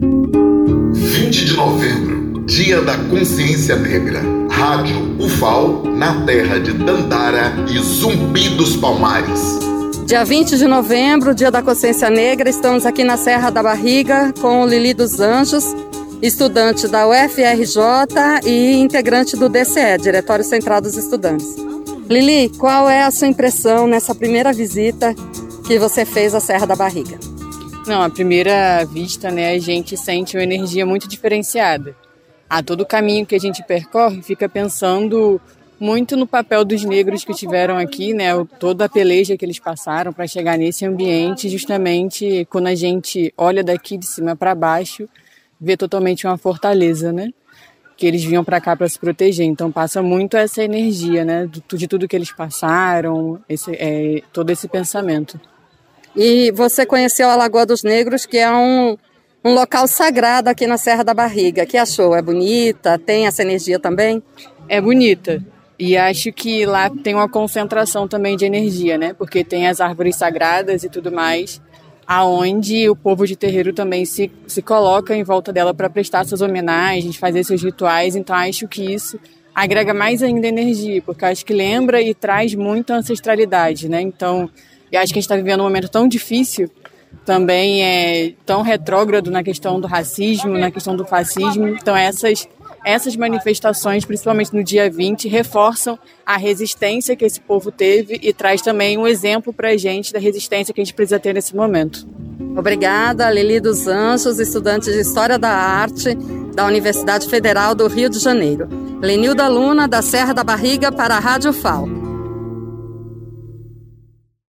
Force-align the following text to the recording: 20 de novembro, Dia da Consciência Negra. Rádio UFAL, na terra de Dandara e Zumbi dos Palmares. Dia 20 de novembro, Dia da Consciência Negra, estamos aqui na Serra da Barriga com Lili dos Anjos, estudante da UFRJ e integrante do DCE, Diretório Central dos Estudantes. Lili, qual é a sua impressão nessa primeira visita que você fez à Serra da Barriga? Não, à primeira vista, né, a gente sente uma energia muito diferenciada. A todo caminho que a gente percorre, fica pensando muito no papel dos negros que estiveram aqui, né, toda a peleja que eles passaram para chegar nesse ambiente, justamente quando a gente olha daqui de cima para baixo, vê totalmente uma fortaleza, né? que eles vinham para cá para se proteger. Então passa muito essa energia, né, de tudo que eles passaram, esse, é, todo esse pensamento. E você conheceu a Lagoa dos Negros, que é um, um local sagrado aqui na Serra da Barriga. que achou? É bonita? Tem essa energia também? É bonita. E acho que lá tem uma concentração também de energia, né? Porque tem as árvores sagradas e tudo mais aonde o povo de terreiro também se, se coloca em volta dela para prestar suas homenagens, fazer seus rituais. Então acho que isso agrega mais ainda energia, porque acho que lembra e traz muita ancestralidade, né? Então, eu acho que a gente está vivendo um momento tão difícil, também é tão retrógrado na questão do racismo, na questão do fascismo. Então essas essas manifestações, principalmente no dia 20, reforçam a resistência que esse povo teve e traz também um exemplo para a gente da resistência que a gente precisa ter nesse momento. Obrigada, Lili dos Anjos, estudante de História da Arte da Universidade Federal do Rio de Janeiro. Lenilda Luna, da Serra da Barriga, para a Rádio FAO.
20 0.00 1.44
de 1.44 1.56
novembro, 1.56 2.44
Dia 2.46 2.80
da 2.80 2.96
Consciência 2.96 3.74
Negra. 3.74 4.22
Rádio 4.48 5.16
UFAL, 5.18 5.82
na 5.86 6.24
terra 6.24 6.60
de 6.60 6.72
Dandara 6.72 7.52
e 7.68 7.78
Zumbi 7.80 8.48
dos 8.50 8.76
Palmares. 8.76 9.58
Dia 10.06 10.24
20 10.24 10.56
de 10.56 10.68
novembro, 10.68 11.34
Dia 11.34 11.50
da 11.50 11.62
Consciência 11.62 12.08
Negra, 12.08 12.48
estamos 12.48 12.86
aqui 12.86 13.02
na 13.02 13.16
Serra 13.16 13.50
da 13.50 13.60
Barriga 13.60 14.32
com 14.40 14.64
Lili 14.66 14.94
dos 14.94 15.18
Anjos, 15.18 15.64
estudante 16.22 16.86
da 16.86 17.08
UFRJ 17.08 18.46
e 18.46 18.74
integrante 18.74 19.36
do 19.36 19.48
DCE, 19.48 19.98
Diretório 20.00 20.44
Central 20.44 20.80
dos 20.80 20.96
Estudantes. 20.96 21.56
Lili, 22.08 22.50
qual 22.56 22.88
é 22.88 23.02
a 23.02 23.10
sua 23.10 23.26
impressão 23.26 23.88
nessa 23.88 24.14
primeira 24.14 24.52
visita 24.52 25.12
que 25.66 25.76
você 25.76 26.04
fez 26.04 26.36
à 26.36 26.40
Serra 26.40 26.66
da 26.66 26.76
Barriga? 26.76 27.27
Não, 27.88 28.02
à 28.02 28.10
primeira 28.10 28.84
vista, 28.84 29.30
né, 29.30 29.52
a 29.54 29.58
gente 29.58 29.96
sente 29.96 30.36
uma 30.36 30.42
energia 30.42 30.84
muito 30.84 31.08
diferenciada. 31.08 31.96
A 32.48 32.62
todo 32.62 32.84
caminho 32.84 33.24
que 33.24 33.34
a 33.34 33.38
gente 33.38 33.62
percorre, 33.62 34.20
fica 34.20 34.46
pensando 34.46 35.40
muito 35.80 36.14
no 36.14 36.26
papel 36.26 36.66
dos 36.66 36.84
negros 36.84 37.24
que 37.24 37.32
estiveram 37.32 37.78
aqui, 37.78 38.12
né, 38.12 38.28
toda 38.58 38.84
a 38.84 38.88
peleja 38.90 39.38
que 39.38 39.44
eles 39.44 39.58
passaram 39.58 40.12
para 40.12 40.26
chegar 40.26 40.58
nesse 40.58 40.84
ambiente, 40.84 41.48
justamente 41.48 42.46
quando 42.50 42.66
a 42.66 42.74
gente 42.74 43.32
olha 43.38 43.64
daqui 43.64 43.96
de 43.96 44.04
cima 44.04 44.36
para 44.36 44.54
baixo, 44.54 45.08
vê 45.58 45.74
totalmente 45.74 46.26
uma 46.26 46.36
fortaleza, 46.36 47.10
né? 47.10 47.30
que 47.96 48.06
eles 48.06 48.22
vinham 48.22 48.44
para 48.44 48.60
cá 48.60 48.76
para 48.76 48.88
se 48.88 48.96
proteger. 48.96 49.46
Então 49.46 49.72
passa 49.72 50.00
muito 50.00 50.36
essa 50.36 50.62
energia, 50.62 51.24
né, 51.24 51.48
de 51.50 51.88
tudo 51.88 52.06
que 52.06 52.14
eles 52.14 52.30
passaram, 52.30 53.40
esse, 53.48 53.72
é, 53.74 54.22
todo 54.32 54.50
esse 54.50 54.68
pensamento. 54.68 55.40
E 56.20 56.50
você 56.50 56.84
conheceu 56.84 57.30
a 57.30 57.36
Lagoa 57.36 57.64
dos 57.64 57.84
Negros, 57.84 58.26
que 58.26 58.38
é 58.38 58.50
um, 58.50 58.98
um 59.44 59.54
local 59.54 59.86
sagrado 59.86 60.50
aqui 60.50 60.66
na 60.66 60.76
Serra 60.76 61.04
da 61.04 61.14
Barriga. 61.14 61.64
que 61.64 61.76
achou? 61.76 62.16
É 62.16 62.20
bonita? 62.20 62.98
Tem 62.98 63.28
essa 63.28 63.42
energia 63.42 63.78
também? 63.78 64.20
É 64.68 64.80
bonita. 64.80 65.40
E 65.78 65.96
acho 65.96 66.32
que 66.32 66.66
lá 66.66 66.90
tem 66.90 67.14
uma 67.14 67.28
concentração 67.28 68.08
também 68.08 68.36
de 68.36 68.44
energia, 68.44 68.98
né? 68.98 69.14
Porque 69.14 69.44
tem 69.44 69.68
as 69.68 69.80
árvores 69.80 70.16
sagradas 70.16 70.82
e 70.82 70.88
tudo 70.88 71.12
mais 71.12 71.60
aonde 72.04 72.88
o 72.88 72.96
povo 72.96 73.26
de 73.26 73.36
terreiro 73.36 73.70
também 73.74 74.06
se, 74.06 74.32
se 74.46 74.62
coloca 74.62 75.14
em 75.14 75.22
volta 75.22 75.52
dela 75.52 75.74
para 75.74 75.90
prestar 75.90 76.24
suas 76.24 76.40
homenagens, 76.40 77.16
fazer 77.16 77.44
seus 77.44 77.62
rituais. 77.62 78.16
Então 78.16 78.34
acho 78.34 78.66
que 78.66 78.94
isso 78.94 79.20
agrega 79.54 79.92
mais 79.92 80.22
ainda 80.22 80.48
energia, 80.48 81.02
porque 81.02 81.26
acho 81.26 81.44
que 81.44 81.52
lembra 81.52 82.00
e 82.00 82.14
traz 82.14 82.54
muita 82.54 82.94
ancestralidade, 82.94 83.90
né? 83.90 84.00
Então, 84.00 84.48
eu 84.90 85.00
acho 85.00 85.12
que 85.12 85.18
a 85.18 85.20
gente 85.20 85.24
está 85.24 85.36
vivendo 85.36 85.60
um 85.60 85.64
momento 85.64 85.88
tão 85.88 86.08
difícil, 86.08 86.70
também 87.24 87.82
é 87.82 88.32
tão 88.44 88.62
retrógrado 88.62 89.30
na 89.30 89.42
questão 89.42 89.80
do 89.80 89.86
racismo, 89.86 90.58
na 90.58 90.70
questão 90.70 90.96
do 90.96 91.04
fascismo. 91.04 91.68
Então 91.68 91.96
essas 91.96 92.48
essas 92.84 93.16
manifestações, 93.16 94.04
principalmente 94.04 94.54
no 94.54 94.62
dia 94.62 94.90
20, 94.90 95.28
reforçam 95.28 95.98
a 96.24 96.36
resistência 96.36 97.16
que 97.16 97.24
esse 97.24 97.40
povo 97.40 97.70
teve 97.70 98.18
e 98.22 98.32
traz 98.32 98.62
também 98.62 98.96
um 98.96 99.06
exemplo 99.06 99.52
para 99.52 99.70
a 99.70 99.76
gente 99.76 100.12
da 100.12 100.18
resistência 100.18 100.72
que 100.72 100.80
a 100.80 100.84
gente 100.84 100.94
precisa 100.94 101.18
ter 101.18 101.34
nesse 101.34 101.54
momento. 101.54 102.06
Obrigada, 102.56 103.30
Lili 103.30 103.60
dos 103.60 103.86
Anjos, 103.86 104.38
estudante 104.38 104.90
de 104.90 105.00
História 105.00 105.38
da 105.38 105.50
Arte 105.50 106.14
da 106.54 106.66
Universidade 106.66 107.28
Federal 107.28 107.74
do 107.74 107.86
Rio 107.86 108.08
de 108.08 108.18
Janeiro. 108.18 108.68
Lenilda 109.00 109.48
Luna, 109.48 109.86
da 109.86 110.02
Serra 110.02 110.32
da 110.32 110.42
Barriga, 110.42 110.90
para 110.90 111.16
a 111.16 111.20
Rádio 111.20 111.52
FAO. 111.52 112.07